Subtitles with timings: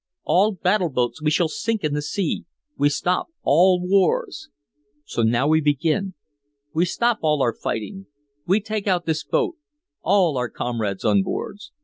[0.23, 4.49] All battle boats we shall sink in the sea we stop all wars!
[5.05, 6.15] So now we begin
[6.73, 8.07] we stop all our fighting
[8.47, 9.57] we take out this boat
[10.01, 11.59] all our comrades on board!